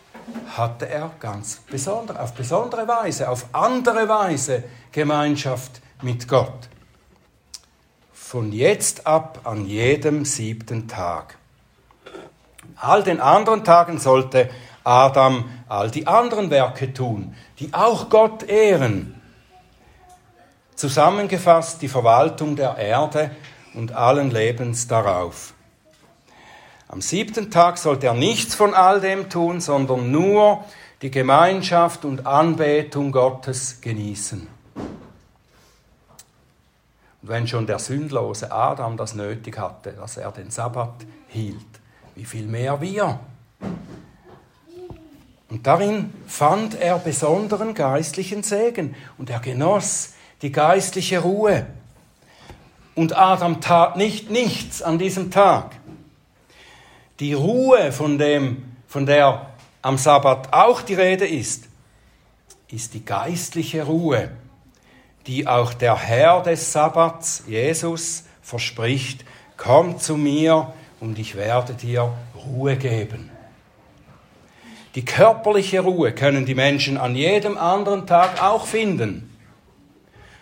[0.55, 4.63] hatte er ganz besondere, auf besondere Weise, auf andere Weise
[4.93, 6.69] Gemeinschaft mit Gott.
[8.13, 11.35] Von jetzt ab an jedem siebten Tag.
[12.77, 14.49] All den anderen Tagen sollte
[14.85, 19.15] Adam all die anderen Werke tun, die auch Gott ehren.
[20.75, 23.31] Zusammengefasst die Verwaltung der Erde
[23.73, 25.53] und allen Lebens darauf.
[26.87, 30.63] Am siebten Tag sollte er nichts von all dem tun, sondern nur
[31.01, 34.47] die Gemeinschaft und Anbetung Gottes genießen.
[37.21, 41.57] Und wenn schon der sündlose Adam das nötig hatte, dass er den Sabbat hielt,
[42.15, 43.19] wie viel mehr wir?
[45.49, 51.65] Und darin fand er besonderen geistlichen Segen und er genoss die geistliche Ruhe.
[52.95, 55.75] Und Adam tat nicht nichts an diesem Tag.
[57.19, 59.49] Die Ruhe, von, dem, von der
[59.81, 61.65] am Sabbat auch die Rede ist,
[62.69, 64.29] ist die geistliche Ruhe,
[65.25, 69.25] die auch der Herr des Sabbats, Jesus, verspricht,
[69.57, 73.31] komm zu mir und ich werde dir Ruhe geben.
[74.95, 79.35] Die körperliche Ruhe können die Menschen an jedem anderen Tag auch finden.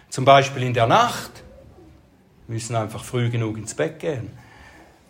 [0.10, 1.43] Zum Beispiel in der Nacht
[2.47, 4.31] müssen einfach früh genug ins Bett gehen.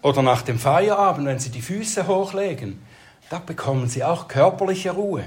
[0.01, 2.81] Oder nach dem Feierabend, wenn sie die Füße hochlegen,
[3.29, 5.25] da bekommen sie auch körperliche Ruhe.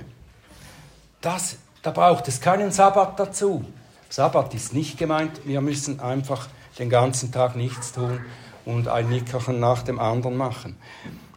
[1.20, 3.64] Das, da braucht es keinen Sabbat dazu.
[4.09, 8.20] Sabbat ist nicht gemeint, wir müssen einfach den ganzen Tag nichts tun
[8.64, 10.77] und ein Nickerchen nach dem anderen machen.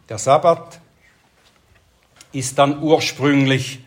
[0.08, 0.80] Der Sabbat
[2.34, 3.84] ist dann ursprünglich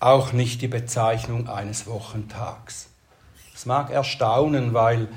[0.00, 2.88] auch nicht die Bezeichnung eines Wochentags.
[3.52, 5.08] Das mag erstaunen, weil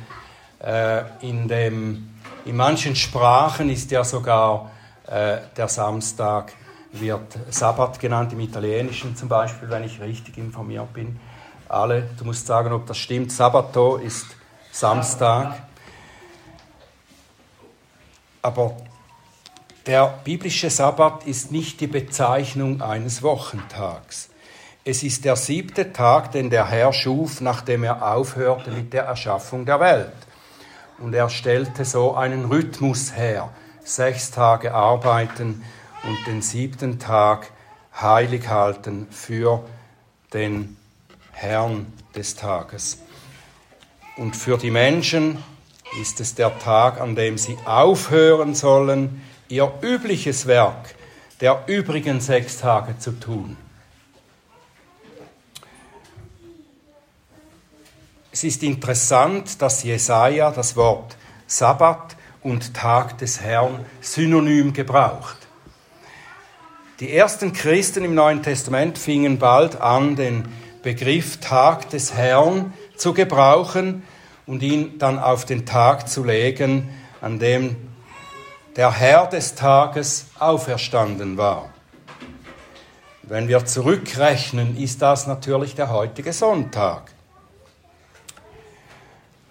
[0.60, 2.10] äh, in dem
[2.46, 4.72] in manchen Sprachen ist ja sogar
[5.06, 6.54] äh, der Samstag
[6.94, 11.20] wird Sabbat genannt, im Italienischen zum Beispiel, wenn ich richtig informiert bin.
[11.68, 13.32] Alle, du musst sagen, ob das stimmt.
[13.32, 14.26] Sabbato ist
[14.72, 15.62] Samstag.
[18.42, 18.78] Aber
[19.88, 24.30] der biblische Sabbat ist nicht die Bezeichnung eines Wochentags.
[24.84, 29.66] Es ist der siebte Tag, den der Herr schuf, nachdem er aufhörte mit der Erschaffung
[29.66, 30.14] der Welt.
[31.00, 33.50] Und er stellte so einen Rhythmus her.
[33.84, 35.64] Sechs Tage arbeiten
[36.04, 37.52] und den siebten Tag
[38.00, 39.64] heilig halten für
[40.34, 40.78] den
[41.32, 43.00] Herrn des Tages.
[44.18, 45.44] Und für die Menschen
[46.02, 50.96] ist es der Tag, an dem sie aufhören sollen, ihr übliches Werk
[51.40, 53.58] der übrigen sechs Tage zu tun.
[58.32, 61.16] Es ist interessant, dass Jesaja das Wort
[61.48, 65.38] Sabbat und Tag des Herrn synonym gebraucht.
[67.00, 70.48] Die ersten Christen im Neuen Testament fingen bald an, den
[70.82, 74.04] Begriff Tag des Herrn zu gebrauchen
[74.46, 76.90] und ihn dann auf den Tag zu legen,
[77.22, 77.76] an dem
[78.78, 81.70] der Herr des Tages auferstanden war.
[83.24, 87.12] Wenn wir zurückrechnen, ist das natürlich der heutige Sonntag.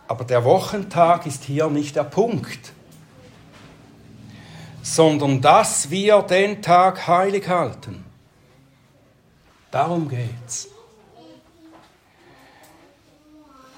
[0.07, 2.73] Aber der Wochentag ist hier nicht der Punkt,
[4.83, 8.05] sondern dass wir den Tag heilig halten.
[9.73, 10.69] Darum geht's.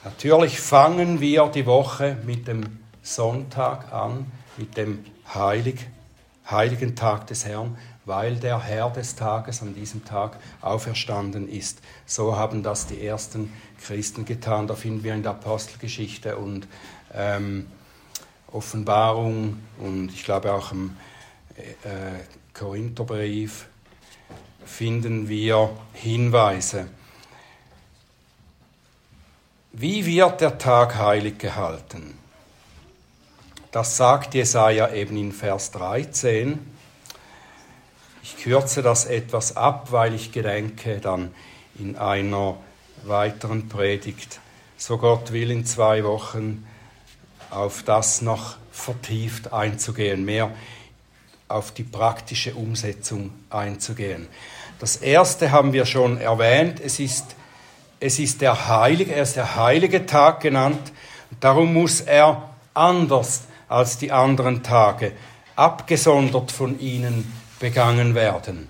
[0.05, 5.05] Natürlich fangen wir die Woche mit dem Sonntag an, mit dem
[5.35, 5.87] Heilig,
[6.51, 11.81] heiligen Tag des Herrn, weil der Herr des Tages an diesem Tag auferstanden ist.
[12.07, 13.53] So haben das die ersten
[13.83, 14.67] Christen getan.
[14.67, 16.67] Da finden wir in der Apostelgeschichte und
[17.15, 17.67] ähm,
[18.51, 20.97] Offenbarung und ich glaube auch im
[21.57, 22.25] äh,
[22.55, 23.67] Korintherbrief
[24.65, 26.89] finden wir Hinweise.
[29.73, 32.18] Wie wird der Tag heilig gehalten?
[33.79, 36.59] Das sagt Jesaja eben in Vers 13.
[38.25, 41.33] Ich kürze das etwas ab, weil ich gedenke, dann
[41.79, 42.57] in einer
[43.05, 44.41] weiteren Predigt,
[44.77, 46.67] so Gott will, in zwei Wochen
[47.51, 50.51] auf das noch vertieft einzugehen, mehr
[51.47, 54.27] auf die praktische Umsetzung einzugehen.
[54.81, 57.27] Das erste haben wir schon erwähnt, es ist,
[58.01, 60.91] es ist der Heilige, er ist der heilige Tag genannt,
[61.39, 62.43] darum muss er
[62.75, 65.13] anders als die anderen Tage,
[65.57, 68.69] abgesondert von ihnen begangen werden.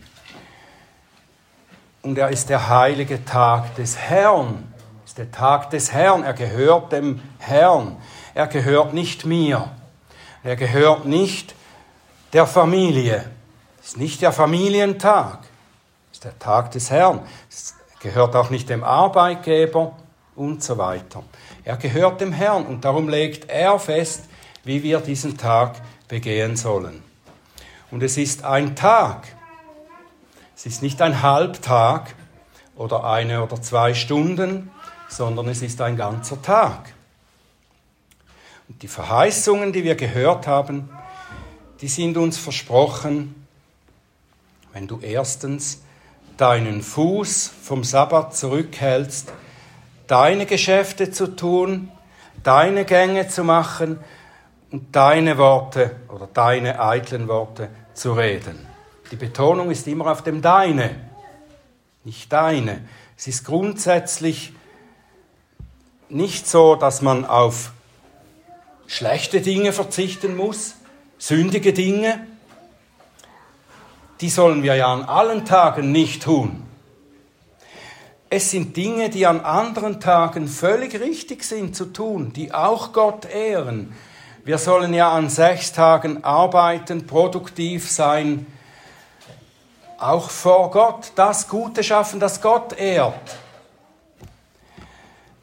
[2.02, 4.72] Und er ist der heilige Tag des Herrn,
[5.04, 7.96] ist der Tag des Herrn, er gehört dem Herrn,
[8.34, 9.70] er gehört nicht mir,
[10.42, 11.54] er gehört nicht
[12.32, 13.28] der Familie,
[13.82, 15.40] ist nicht der Familientag,
[16.12, 17.20] ist der Tag des Herrn,
[17.50, 19.92] es gehört auch nicht dem Arbeitgeber
[20.36, 21.24] und so weiter.
[21.64, 24.27] Er gehört dem Herrn und darum legt er fest,
[24.68, 25.76] wie wir diesen Tag
[26.08, 27.02] begehen sollen.
[27.90, 29.26] Und es ist ein Tag.
[30.54, 32.14] Es ist nicht ein Halbtag
[32.76, 34.70] oder eine oder zwei Stunden,
[35.08, 36.92] sondern es ist ein ganzer Tag.
[38.68, 40.90] Und die Verheißungen, die wir gehört haben,
[41.80, 43.46] die sind uns versprochen,
[44.74, 45.80] wenn du erstens
[46.36, 49.32] deinen Fuß vom Sabbat zurückhältst,
[50.08, 51.90] deine Geschäfte zu tun,
[52.42, 53.98] deine Gänge zu machen
[54.70, 58.66] und deine Worte oder deine eitlen Worte zu reden.
[59.10, 60.94] Die Betonung ist immer auf dem deine,
[62.04, 62.82] nicht deine.
[63.16, 64.52] Es ist grundsätzlich
[66.08, 67.72] nicht so, dass man auf
[68.86, 70.74] schlechte Dinge verzichten muss,
[71.18, 72.26] sündige Dinge.
[74.20, 76.64] Die sollen wir ja an allen Tagen nicht tun.
[78.30, 83.24] Es sind Dinge, die an anderen Tagen völlig richtig sind zu tun, die auch Gott
[83.24, 83.94] ehren,
[84.44, 88.46] wir sollen ja an sechs Tagen arbeiten, produktiv sein,
[89.98, 93.36] auch vor Gott, das Gute schaffen, das Gott ehrt.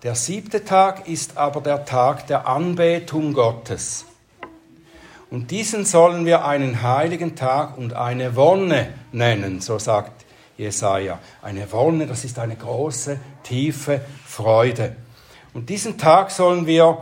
[0.03, 4.05] Der siebte Tag ist aber der Tag der Anbetung Gottes.
[5.31, 10.25] Und diesen sollen wir einen heiligen Tag und eine Wonne nennen, so sagt
[10.57, 11.19] Jesaja.
[11.41, 14.95] Eine Wonne, das ist eine große, tiefe Freude.
[15.53, 16.99] Und diesen Tag sollen wir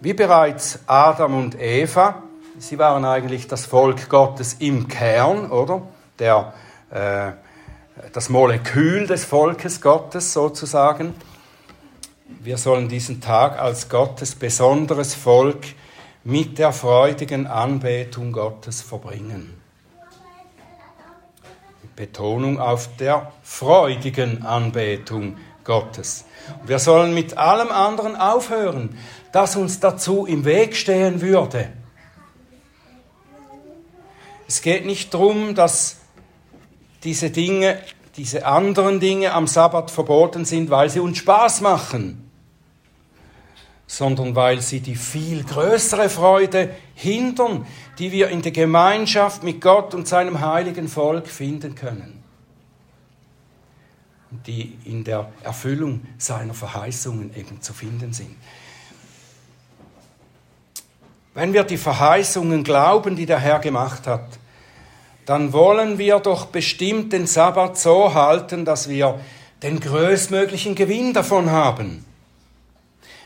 [0.00, 2.22] wie bereits Adam und Eva,
[2.58, 5.82] sie waren eigentlich das Volk Gottes im Kern, oder?
[6.18, 6.52] Der,
[6.90, 7.32] äh,
[8.12, 11.14] das Molekül des Volkes Gottes sozusagen.
[12.40, 15.64] Wir sollen diesen Tag als Gottes besonderes Volk
[16.24, 19.60] mit der freudigen Anbetung Gottes verbringen.
[21.94, 26.24] Betonung auf der freudigen Anbetung Gottes.
[26.64, 28.96] wir sollen mit allem anderen aufhören,
[29.36, 31.68] das uns dazu im Weg stehen würde.
[34.48, 35.98] Es geht nicht darum, dass
[37.04, 37.78] diese Dinge,
[38.16, 42.30] diese anderen Dinge am Sabbat verboten sind, weil sie uns Spaß machen,
[43.86, 47.66] sondern weil sie die viel größere Freude hindern,
[47.98, 52.24] die wir in der Gemeinschaft mit Gott und seinem heiligen Volk finden können.
[54.46, 58.34] Die in der Erfüllung seiner Verheißungen eben zu finden sind.
[61.36, 64.26] Wenn wir die Verheißungen glauben, die der Herr gemacht hat,
[65.26, 69.20] dann wollen wir doch bestimmt den Sabbat so halten, dass wir
[69.62, 72.06] den größtmöglichen Gewinn davon haben.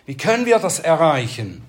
[0.06, 1.62] Wie können wir das erreichen?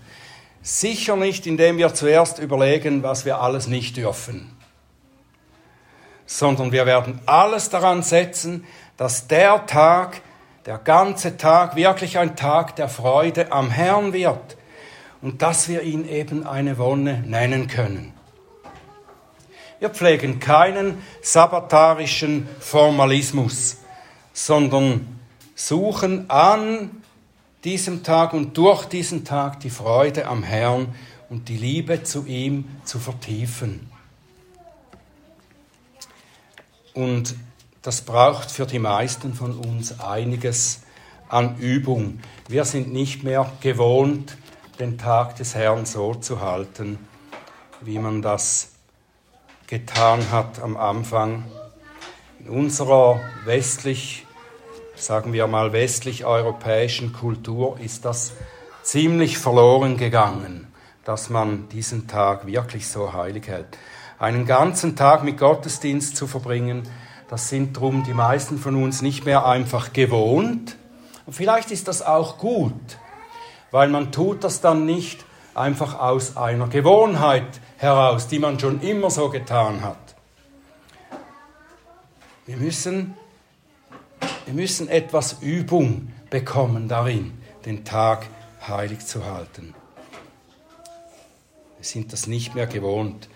[0.63, 4.51] Sicher nicht, indem wir zuerst überlegen, was wir alles nicht dürfen,
[6.25, 8.65] sondern wir werden alles daran setzen,
[8.97, 10.21] dass der Tag,
[10.65, 14.57] der ganze Tag wirklich ein Tag der Freude am Herrn wird,
[15.21, 18.13] und dass wir ihn eben eine Wonne nennen können.
[19.79, 23.77] Wir pflegen keinen sabbatarischen Formalismus,
[24.33, 25.19] sondern
[25.55, 27.01] suchen an
[27.63, 30.93] diesem Tag und durch diesen Tag die Freude am Herrn
[31.29, 33.89] und die Liebe zu ihm zu vertiefen.
[36.93, 37.35] Und
[37.81, 40.81] das braucht für die meisten von uns einiges
[41.29, 42.19] an Übung.
[42.47, 44.37] Wir sind nicht mehr gewohnt,
[44.81, 46.97] den Tag des Herrn so zu halten,
[47.81, 48.69] wie man das
[49.67, 51.43] getan hat am Anfang.
[52.39, 54.25] In unserer westlich,
[54.95, 58.33] sagen wir mal westlich-europäischen Kultur ist das
[58.81, 60.67] ziemlich verloren gegangen,
[61.05, 63.77] dass man diesen Tag wirklich so heilig hält.
[64.17, 66.89] Einen ganzen Tag mit Gottesdienst zu verbringen,
[67.29, 70.75] das sind drum die meisten von uns nicht mehr einfach gewohnt.
[71.27, 72.73] Und vielleicht ist das auch gut,
[73.71, 79.09] weil man tut das dann nicht einfach aus einer Gewohnheit heraus, die man schon immer
[79.09, 79.97] so getan hat.
[82.45, 83.15] Wir müssen,
[84.45, 87.33] wir müssen etwas Übung bekommen darin,
[87.65, 88.27] den Tag
[88.67, 89.73] heilig zu halten.
[91.77, 93.29] Wir sind das nicht mehr gewohnt,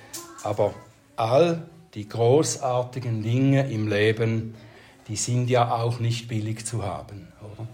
[0.43, 0.73] aber
[1.15, 4.55] all die großartigen Dinge im Leben,
[5.07, 7.27] die sind ja auch nicht billig zu haben.
[7.41, 7.67] Oder?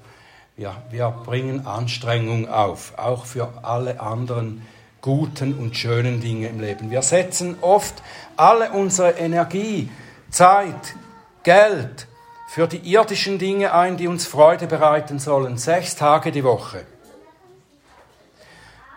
[0.62, 4.62] Wir, wir bringen Anstrengung auf, auch für alle anderen
[5.01, 6.91] guten und schönen Dinge im Leben.
[6.91, 8.03] Wir setzen oft
[8.38, 9.89] alle unsere Energie,
[10.30, 10.93] Zeit,
[11.41, 12.05] Geld
[12.47, 16.86] für die irdischen Dinge ein, die uns Freude bereiten sollen, sechs Tage die Woche.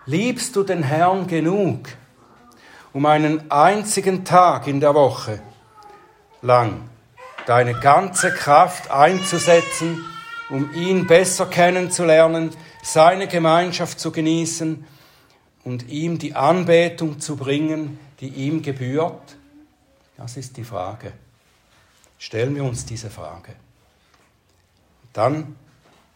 [0.05, 1.89] Liebst du den Herrn genug,
[2.93, 5.41] um einen einzigen Tag in der Woche
[6.43, 6.91] lang
[7.47, 10.05] deine ganze Kraft einzusetzen,
[10.51, 12.51] um ihn besser kennenzulernen,
[12.83, 14.85] seine Gemeinschaft zu genießen
[15.65, 19.37] und ihm die Anbetung zu bringen, die ihm gebührt?
[20.17, 21.13] Das ist die Frage.
[22.19, 23.55] Stellen wir uns diese Frage.
[25.13, 25.57] Dann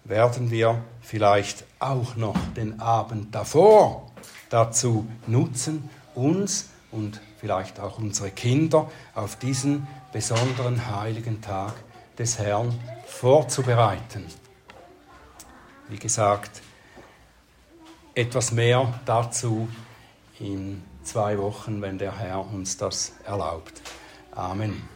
[0.05, 4.11] werden wir vielleicht auch noch den Abend davor
[4.49, 11.74] dazu nutzen, uns und vielleicht auch unsere Kinder auf diesen besonderen heiligen Tag
[12.18, 14.26] des Herrn vorzubereiten.
[15.88, 16.62] Wie gesagt,
[18.14, 19.68] etwas mehr dazu
[20.38, 23.80] in zwei Wochen, wenn der Herr uns das erlaubt.
[24.32, 24.88] Amen.